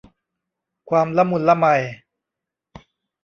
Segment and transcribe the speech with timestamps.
[0.89, 1.65] ความละมุนละไม